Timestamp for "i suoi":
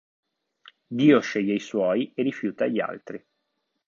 1.53-2.11